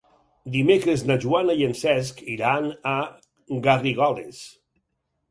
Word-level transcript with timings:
Dimecres 0.53 1.01
na 1.09 1.17
Joana 1.25 1.55
i 1.59 1.67
en 1.67 1.75
Cesc 1.81 2.23
iran 2.35 2.65
a 2.93 2.93
Garrigoles. 3.67 4.41